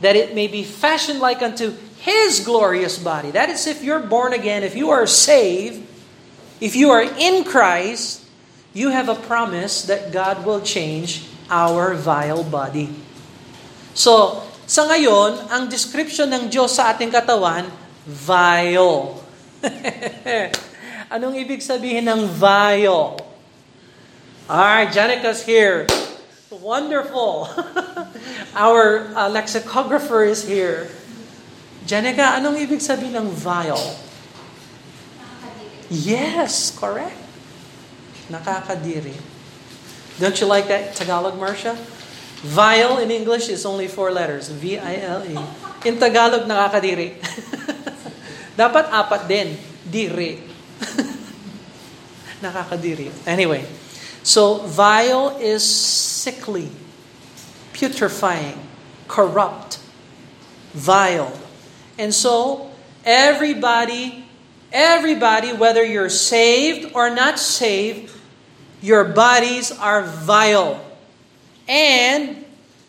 [0.00, 3.30] that it may be fashioned like unto His glorious body.
[3.30, 5.86] That is, if you're born again, if you are saved,
[6.60, 8.24] If you are in Christ,
[8.72, 12.88] you have a promise that God will change our vile body.
[13.92, 17.70] So, sa ngayon, ang description ng Diyos sa ating katawan,
[18.02, 19.14] vile.
[21.14, 23.14] Anong ibig sabihin ng vile?
[24.50, 25.86] Alright, Janica's here.
[26.50, 27.46] Wonderful.
[28.58, 30.90] Our uh, lexicographer is here.
[31.86, 33.78] Janica, anong ibig sabihin ng vile?
[35.86, 37.14] Yes, correct.
[38.26, 39.14] Nakakadiri.
[40.18, 41.78] Don't you like that Tagalog, Marcia?
[42.44, 44.48] Vile in English is only four letters.
[44.48, 45.36] V-I-L-E.
[45.88, 47.16] In Tagalog, nakakadiri.
[48.60, 49.56] Dapat apat din.
[49.86, 50.40] Diri.
[52.44, 53.08] nakakadiri.
[53.24, 53.64] Anyway,
[54.20, 56.68] so vile is sickly,
[57.72, 58.58] putrefying,
[59.08, 59.80] corrupt,
[60.74, 61.32] vile.
[61.96, 62.68] And so,
[63.04, 64.26] everybody
[64.72, 68.12] Everybody, whether you're saved or not saved,
[68.82, 70.82] your bodies are vile.
[71.68, 72.44] And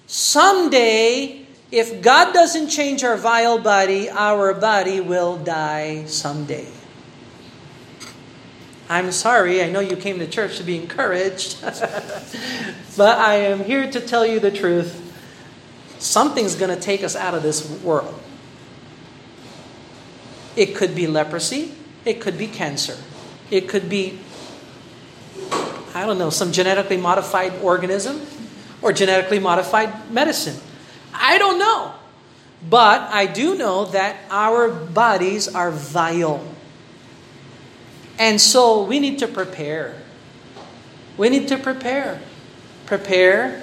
[0.06, 6.68] someday, if God doesn't change our vile body, our body will die someday.
[8.90, 13.92] I'm sorry, I know you came to church to be encouraged, but I am here
[13.92, 15.04] to tell you the truth.
[16.00, 18.18] Something's going to take us out of this world.
[20.56, 21.74] It could be leprosy.
[22.06, 22.96] It could be cancer.
[23.52, 24.20] It could be,
[25.94, 28.26] I don't know, some genetically modified organism
[28.82, 30.60] or genetically modified medicine.
[31.14, 31.94] I don't know.
[32.58, 36.42] But I do know that our bodies are vile.
[38.18, 39.94] And so we need to prepare.
[41.18, 42.20] We need to prepare.
[42.86, 43.62] Prepare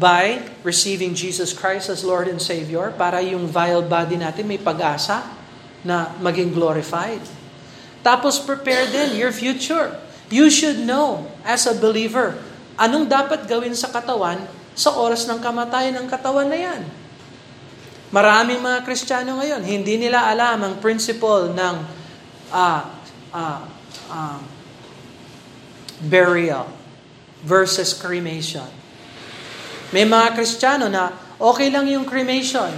[0.00, 5.20] by receiving Jesus Christ as Lord and Savior para yung vile body natin may pag-asa
[5.84, 7.20] na maging glorified.
[8.00, 9.92] Tapos prepare din your future.
[10.32, 12.40] You should know as a believer,
[12.76, 14.40] anong dapat gawin sa katawan
[14.72, 16.82] sa oras ng kamatayan ng katawan na yan.
[18.12, 21.76] Maraming mga Kristiyano ngayon, hindi nila alam ang principle ng
[22.52, 22.82] uh,
[23.32, 23.60] uh,
[24.12, 24.40] uh,
[26.04, 26.68] burial
[27.40, 28.68] versus cremation.
[29.96, 32.68] May mga Kristiyano na okay lang yung cremation,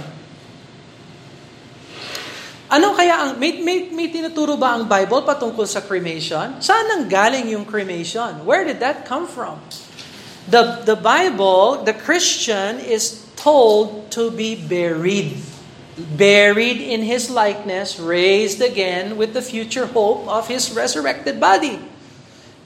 [2.65, 6.57] ano kaya ang, may, may, may tinuturo ba ang Bible patungkol sa cremation?
[6.59, 8.41] Saan nang galing yung cremation?
[8.41, 9.61] Where did that come from?
[10.45, 15.41] The, the Bible, the Christian is told to be buried.
[15.95, 21.79] buried in His likeness, raised again with the future hope of His resurrected body.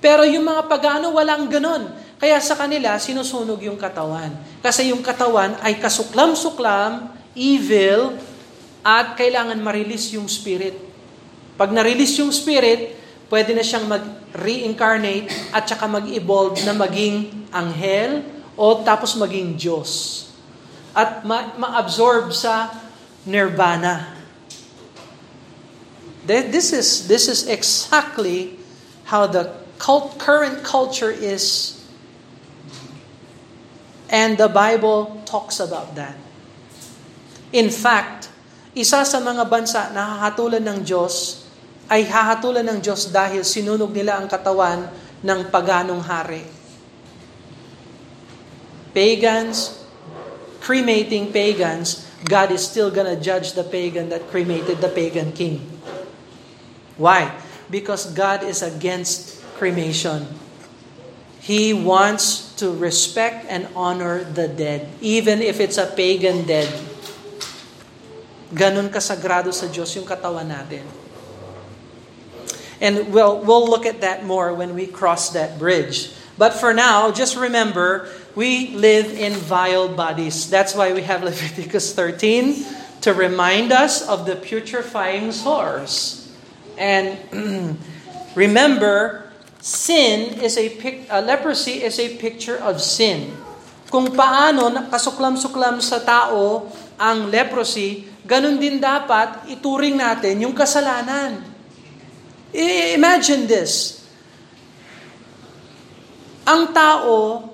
[0.01, 1.93] Pero yung mga pagano, walang ganon.
[2.17, 4.33] Kaya sa kanila, sinusunog yung katawan.
[4.59, 8.17] Kasi yung katawan ay kasuklam-suklam, evil,
[8.81, 10.75] at kailangan ma-release yung spirit.
[11.59, 12.95] Pag na-release yung spirit,
[13.29, 18.25] pwede na siyang mag-reincarnate at saka mag-evolve na maging anghel
[18.57, 20.25] o tapos maging Diyos.
[20.97, 22.73] At ma- ma-absorb sa
[23.23, 24.17] nirvana.
[26.29, 28.59] This is, this is exactly
[29.09, 29.49] how the
[29.81, 31.79] cult, current culture is
[34.09, 36.17] And the Bible talks about that.
[37.53, 38.33] In fact,
[38.73, 41.45] isa sa mga bansa na hahatulan ng Diyos
[41.89, 44.85] ay hahatulan ng Diyos dahil sinunog nila ang katawan
[45.25, 46.45] ng paganong hari.
[48.93, 49.81] Pagans,
[50.61, 55.65] cremating pagans, God is still gonna judge the pagan that cremated the pagan king.
[56.99, 57.33] Why?
[57.73, 60.29] Because God is against cremation.
[61.39, 66.69] He wants to respect and honor the dead, even if it's a pagan dead.
[68.53, 71.08] Ganun kasagrado sa Diyos yung katawan natin.
[72.79, 76.15] And we'll, we'll look at that more when we cross that bridge.
[76.39, 80.49] But for now, just remember, we live in vile bodies.
[80.49, 82.63] That's why we have Leviticus 13
[83.01, 86.31] to remind us of the putrefying source.
[86.79, 87.19] And
[88.35, 89.27] remember,
[89.59, 90.71] sin is a
[91.11, 93.35] uh, leprosy is a picture of sin.
[93.91, 101.48] Kung paano kasuklam-suklam sa tao ang leprosy, ganun din dapat ituring natin yung kasalanan.
[102.53, 104.01] Imagine this.
[106.49, 107.45] Ang tao,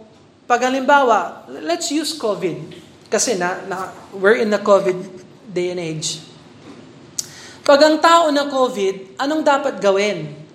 [0.47, 2.75] pag halimbawa, let's use COVID.
[3.11, 4.97] Kasi na, na, we're in the COVID
[5.51, 6.23] day and age.
[7.65, 10.45] Pag ang tao na COVID, anong dapat gawin?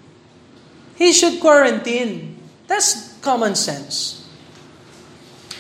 [1.01, 2.37] he should quarantine.
[2.69, 4.21] That's common sense.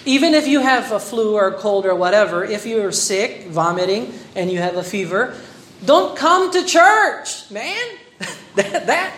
[0.04, 4.52] Even if you have a flu or cold or whatever, if you're sick, vomiting, and
[4.52, 5.34] you have a fever,
[5.82, 7.96] don't come to church, man.
[8.56, 9.08] that, that,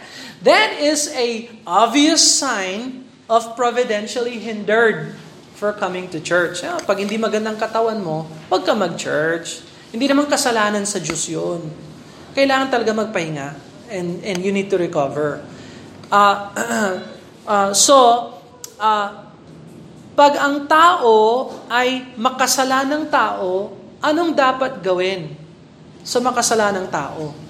[0.42, 5.14] that is a obvious sign of providentially hindered
[5.59, 6.62] for coming to church.
[6.66, 9.62] Yeah, pag hindi magandang katawan mo, huwag ka mag-church.
[9.94, 11.70] Hindi naman kasalanan sa Diyos yun.
[12.34, 13.48] Kailangan talaga magpahinga
[13.92, 15.44] and, and you need to recover.
[16.11, 16.36] Uh,
[17.46, 17.96] uh, so,
[18.80, 19.09] uh,
[20.12, 23.72] pag ang tao ay makasalanang tao,
[24.03, 25.32] anong dapat gawin
[26.03, 27.41] sa makasalanang tao?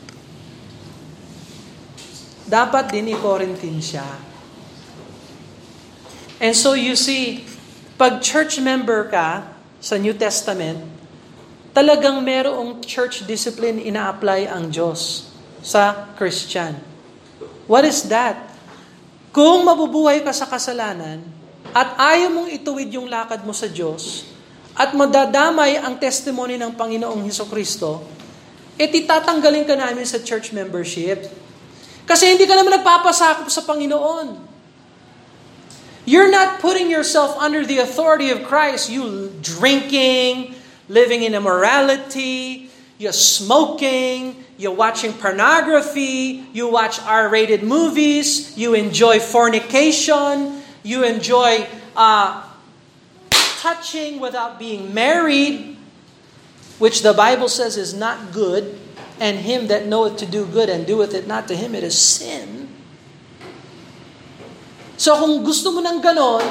[2.47, 4.07] Dapat din i-quarantine siya.
[6.43, 7.47] And so you see,
[7.95, 9.47] pag church member ka
[9.79, 10.83] sa New Testament,
[11.71, 15.31] talagang merong church discipline ina-apply ang Diyos
[15.63, 16.77] sa Christian.
[17.71, 18.53] What is that?
[19.33, 21.25] Kung mabubuhay ka sa kasalanan
[21.73, 24.29] at ayaw mong ituwid yung lakad mo sa Diyos
[24.77, 28.05] at madadamay ang testimony ng Panginoong Heso Kristo,
[28.77, 31.29] e titatanggalin ka namin sa church membership.
[32.07, 34.51] Kasi hindi ka naman nagpapasakop sa Panginoon.
[36.05, 38.91] You're not putting yourself under the authority of Christ.
[38.91, 40.55] You drinking,
[40.89, 49.19] living in immorality, you're smoking, you're watching pornography, you watch R rated movies, you enjoy
[49.19, 52.47] fornication, you enjoy uh,
[53.59, 55.77] touching without being married,
[56.79, 58.79] which the Bible says is not good,
[59.21, 61.97] and him that knoweth to do good and doeth it not to him, it is
[61.97, 62.69] sin.
[64.97, 66.47] So kung gusto mo ng ganon,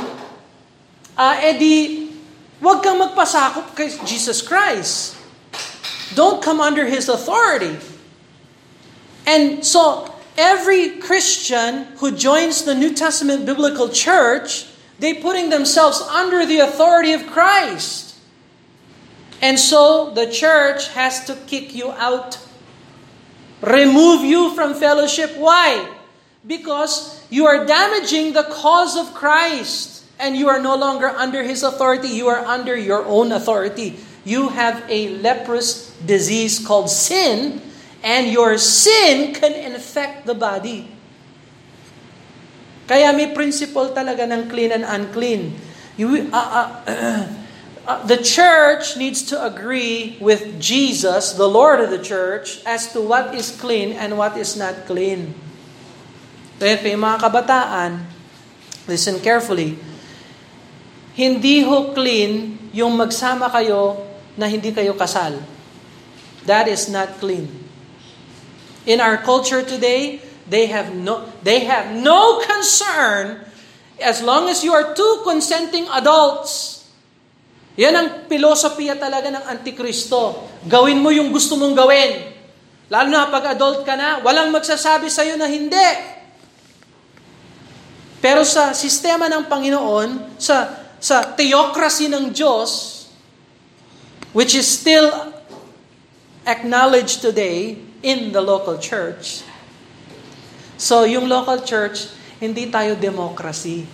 [1.15, 2.11] uh, edi,
[2.59, 5.15] wag kang magpasakop kay Jesus Christ.
[6.13, 7.77] Don't come under His authority.
[9.25, 14.67] And so, every Christian who joins the New Testament biblical church,
[14.99, 18.15] they putting themselves under the authority of Christ.
[19.41, 22.37] And so, the church has to kick you out,
[23.61, 25.37] remove you from fellowship.
[25.37, 25.87] Why?
[26.45, 31.63] Because you are damaging the cause of Christ and you are no longer under His
[31.63, 33.97] authority, you are under your own authority.
[34.25, 37.61] You have a leprous disease called sin
[38.03, 40.89] and your sin can infect the body.
[42.85, 45.55] Kaya may principle talaga ng clean and unclean.
[45.95, 47.23] You, uh, uh,
[47.87, 53.01] uh, the church needs to agree with Jesus, the Lord of the church, as to
[53.01, 55.33] what is clean and what is not clean.
[56.61, 58.05] Kaya yung mga kabataan,
[58.85, 59.81] listen carefully,
[61.17, 63.97] hindi ho clean yung magsama kayo
[64.37, 65.41] na hindi kayo kasal.
[66.45, 67.49] That is not clean.
[68.85, 73.45] In our culture today, they have no they have no concern
[74.01, 76.80] as long as you are two consenting adults.
[77.79, 80.47] Yan ang filosofiya talaga ng Antikristo.
[80.67, 82.11] Gawin mo yung gusto mong gawin.
[82.91, 85.89] Lalo na pag adult ka na, walang magsasabi sa iyo na hindi.
[88.19, 93.03] Pero sa sistema ng Panginoon, sa sa theocracy ng Diyos,
[94.37, 95.09] which is still
[96.45, 99.41] acknowledged today in the local church.
[100.77, 103.89] So, yung local church, hindi tayo democracy.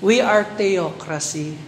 [0.00, 1.60] We are theocracy.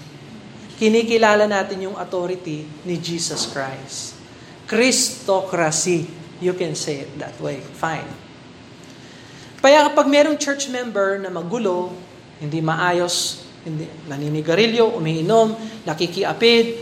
[0.80, 4.16] Kinikilala natin yung authority ni Jesus Christ.
[4.64, 6.08] Christocracy.
[6.40, 7.60] You can say it that way.
[7.60, 8.08] Fine.
[9.60, 11.92] Kaya kapag merong church member na magulo,
[12.40, 15.52] hindi maayos, hindi, naninigarilyo, umiinom,
[15.84, 16.80] nakikiapid,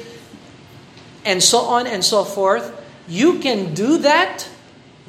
[1.26, 2.70] and so on and so forth,
[3.10, 4.46] you can do that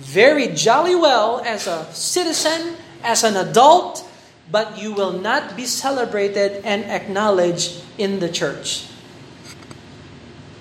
[0.02, 2.74] very jolly well as a citizen,
[3.06, 4.02] as an adult,
[4.52, 8.89] but you will not be celebrated and acknowledged in the church.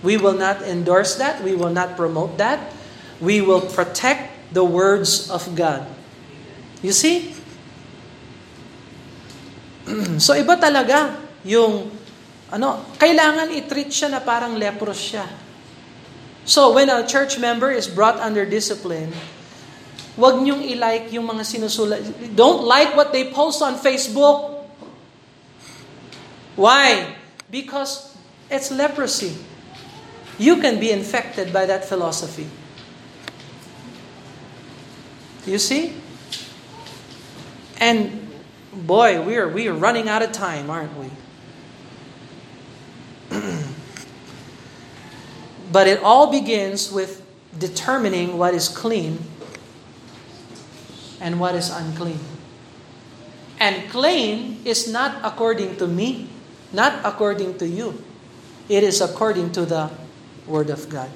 [0.02, 1.42] We will not endorse that.
[1.42, 2.72] We will not promote that.
[3.20, 5.88] We will protect the words of God.
[6.82, 7.34] You see?
[10.22, 11.90] so iba talaga yung
[12.52, 15.26] ano, kailangan i-treat siya na parang leprous siya.
[16.48, 19.12] So when a church member is brought under discipline,
[20.18, 22.02] wag niyong i-like yung mga sinusulat.
[22.34, 24.66] Don't like what they post on Facebook.
[26.58, 27.14] Why?
[27.46, 28.18] Because
[28.50, 29.38] it's leprosy.
[30.42, 32.50] You can be infected by that philosophy.
[35.46, 35.94] You see?
[37.78, 38.28] And
[38.74, 41.10] boy, we are we are running out of time, aren't we?
[45.72, 47.22] but it all begins with
[47.56, 49.22] determining what is clean
[51.20, 52.20] and what is unclean.
[53.58, 56.30] And clean is not according to me,
[56.72, 58.02] not according to you.
[58.68, 59.90] It is according to the
[60.46, 61.10] Word of God.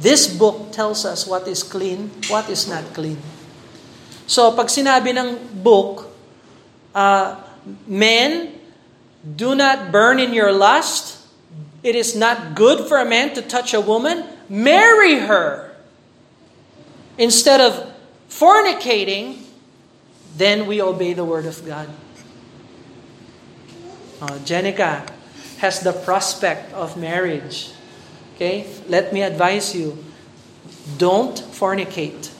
[0.00, 3.18] This book tells us what is clean, what is not clean.
[4.30, 6.08] So, pag sinabi ng book,
[6.94, 7.36] uh,
[7.84, 8.54] men,
[9.20, 11.18] do not burn in your lust.
[11.82, 14.24] It is not good for a man to touch a woman.
[14.48, 15.74] Marry her.
[17.18, 17.89] Instead of
[18.30, 19.42] fornicating,
[20.36, 21.90] then we obey the word of God.
[24.22, 25.08] Uh, Jenica
[25.58, 27.72] has the prospect of marriage.
[28.36, 28.66] Okay?
[28.88, 30.02] Let me advise you
[30.96, 32.30] don't fornicate.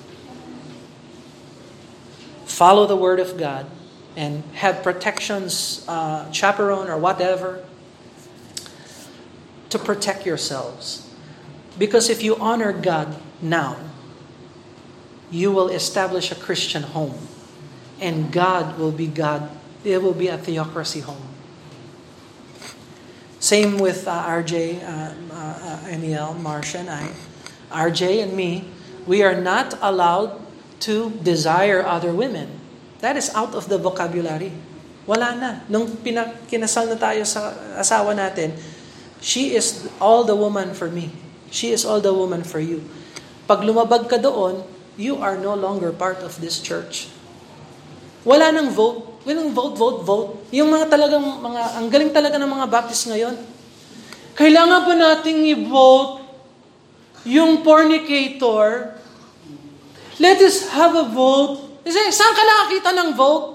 [2.47, 3.67] Follow the word of God
[4.17, 7.65] and have protections, uh, chaperone or whatever,
[9.71, 11.09] to protect yourselves.
[11.79, 13.77] Because if you honor God now,
[15.31, 17.17] you will establish a Christian home.
[18.01, 19.51] And God will be God.
[19.85, 21.31] It will be a theocracy home.
[23.41, 27.09] Same with uh, RJ, uh, uh, Emiel, Marcia, and I.
[27.73, 28.69] RJ and me,
[29.07, 30.37] we are not allowed
[30.85, 32.61] to desire other women.
[33.01, 34.53] That is out of the vocabulary.
[35.09, 35.51] Wala na.
[35.73, 38.53] Nung pinakinasal na tayo sa asawa natin,
[39.25, 41.09] she is all the woman for me.
[41.49, 42.85] She is all the woman for you.
[43.49, 44.61] Pag lumabag ka doon,
[45.01, 47.09] you are no longer part of this church.
[48.29, 49.25] Wala nang vote.
[49.25, 50.31] Walang vote, vote, vote.
[50.53, 53.37] Yung mga talagang, mga, ang galing talaga ng mga Baptist ngayon.
[54.37, 56.25] Kailangan ba nating i-vote
[57.25, 58.97] yung fornicator?
[60.21, 61.85] Let us have a vote.
[61.85, 63.49] Kasi saan ka nakakita ng vote?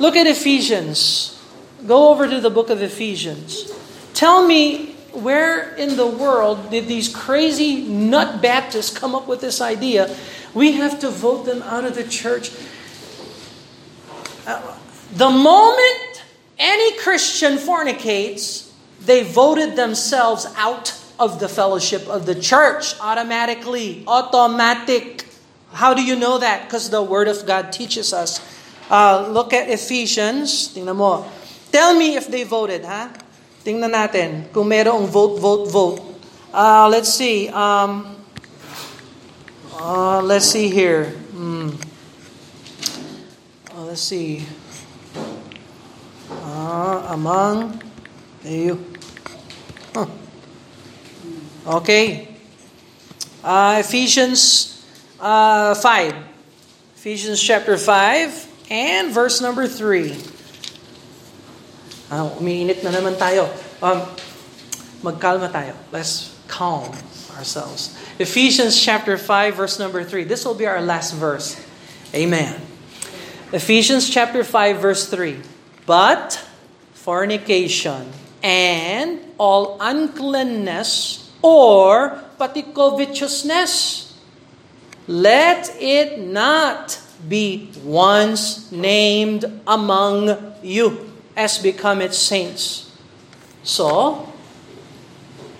[0.00, 1.32] Look at Ephesians.
[1.84, 3.68] Go over to the book of Ephesians.
[4.16, 9.60] Tell me where in the world did these crazy nut Baptists come up with this
[9.60, 10.14] idea?
[10.54, 12.50] We have to vote them out of the church.
[14.46, 14.76] Uh,
[15.12, 16.24] the moment
[16.58, 24.04] any Christian fornicates, they voted themselves out of the fellowship of the church automatically.
[24.06, 25.26] Automatic.
[25.72, 26.64] How do you know that?
[26.64, 28.40] Because the Word of God teaches us.
[28.90, 30.72] Uh, look at Ephesians.
[30.74, 33.12] Tell me if they voted, ha?
[33.66, 35.98] Tingnan natin kung merong vote, vote, vote.
[36.54, 37.50] Uh, let's see.
[37.50, 38.14] Um,
[39.74, 41.10] uh, let's see here.
[41.34, 41.74] Hmm.
[43.74, 44.46] Uh, let's see.
[46.46, 47.82] Uh, among
[48.46, 48.78] you.
[49.90, 50.06] Huh.
[51.82, 52.30] Okay.
[53.42, 54.78] Uh, Ephesians
[55.18, 56.14] uh, 5.
[57.02, 60.35] Ephesians chapter 5 and verse number 3.
[62.06, 63.50] Uh, umiinit na naman tayo.
[63.82, 64.02] Um,
[65.02, 65.74] magkalma tayo.
[65.90, 66.94] Let's calm.
[67.36, 67.96] ourselves.
[68.18, 70.24] Ephesians chapter 5, verse number 3.
[70.24, 71.60] This will be our last verse.
[72.14, 72.60] Amen.
[73.52, 75.40] Ephesians chapter 5, verse 3.
[75.84, 76.42] But
[76.94, 78.10] fornication
[78.42, 84.18] and all uncleanness or pati covetousness,
[85.06, 86.98] let it not
[87.28, 91.05] be once named among you
[91.36, 92.88] as become its saints.
[93.60, 94.24] So,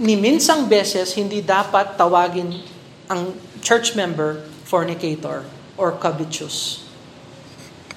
[0.00, 2.64] ni minsang beses hindi dapat tawagin
[3.12, 5.44] ang church member fornicator
[5.76, 6.88] or covetous.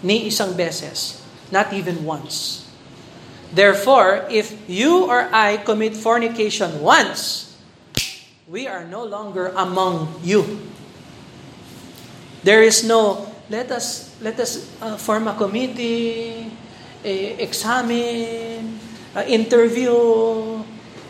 [0.03, 2.67] Ni isang beses, not even once.
[3.49, 7.49] Therefore, if you or I commit fornication once,
[8.45, 10.69] we are no longer among you.
[12.43, 16.53] There is no let us let us uh, form a committee,
[17.03, 18.79] eh, examine,
[19.15, 19.93] uh, interview,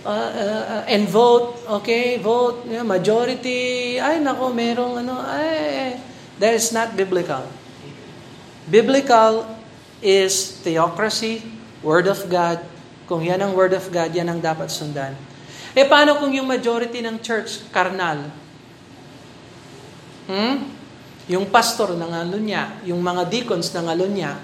[0.06, 1.60] uh, uh, and vote.
[1.82, 2.66] Okay, vote.
[2.70, 3.98] Yeah, majority.
[4.00, 5.20] Ay, nako, merong ano.
[5.20, 5.98] Ay,
[6.38, 7.46] that is not biblical.
[8.70, 9.50] Biblical
[10.00, 11.42] is theocracy,
[11.82, 12.62] Word of God.
[13.10, 15.18] Kung yan ang Word of God, yan ang dapat sundan.
[15.74, 18.30] Eh, paano kung yung majority ng church, karnal?
[20.30, 20.70] Hmm?
[21.30, 22.10] Yung pastor ng
[22.42, 24.38] niya, yung mga deacons ng niya,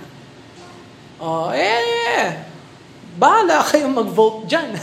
[1.19, 2.43] oh, eh,
[3.15, 4.75] bahala kayong mag-vote dyan.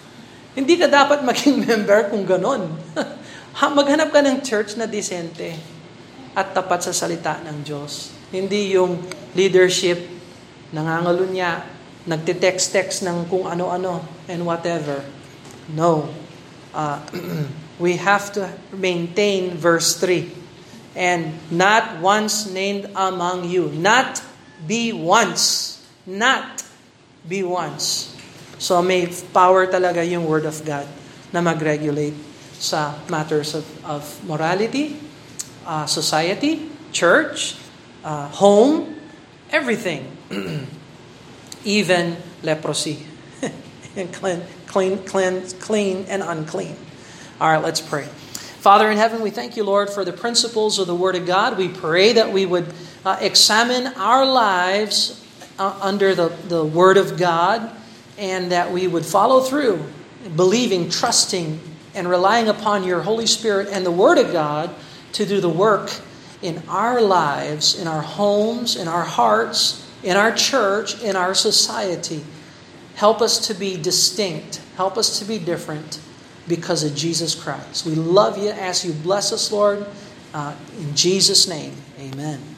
[0.58, 2.70] Hindi ka dapat maging member kung ganon.
[3.78, 5.54] Maghanap ka ng church na disente
[6.34, 8.10] at tapat sa salita ng Diyos.
[8.34, 8.98] Hindi yung
[9.34, 10.10] leadership,
[10.74, 11.62] niya,
[12.04, 15.02] nagte-text-text ng kung ano-ano and whatever.
[15.70, 16.10] No.
[16.74, 16.98] Uh,
[17.84, 20.30] we have to maintain verse 3
[20.94, 23.70] and not once named among you.
[23.74, 24.22] Not
[24.66, 25.82] be once.
[26.06, 26.62] Not
[27.26, 28.14] be once.
[28.58, 30.86] So may power talaga yung Word of God
[31.32, 32.14] na mag-regulate
[32.54, 34.96] sa matters of, of morality,
[35.66, 37.56] uh, society, church,
[38.04, 38.94] uh, home,
[39.50, 40.06] everything.
[41.64, 43.04] Even leprosy.
[43.96, 46.76] and clean, clean, clean, clean and unclean.
[47.40, 48.04] All right, let's pray.
[48.64, 51.58] Father in heaven, we thank you, Lord, for the principles of the Word of God.
[51.58, 52.72] We pray that we would
[53.04, 55.24] uh, examine our lives
[55.58, 57.70] uh, under the, the Word of God
[58.18, 59.84] and that we would follow through,
[60.36, 61.60] believing, trusting,
[61.94, 64.74] and relying upon your Holy Spirit and the Word of God
[65.12, 65.90] to do the work
[66.42, 72.22] in our lives, in our homes, in our hearts, in our church, in our society.
[72.96, 74.60] Help us to be distinct.
[74.76, 76.00] Help us to be different
[76.46, 77.86] because of Jesus Christ.
[77.86, 79.86] We love you Ask you bless us, Lord.
[80.32, 82.53] Uh, in Jesus' name, amen.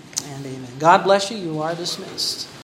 [0.78, 1.38] God bless you.
[1.38, 2.48] You are dismissed.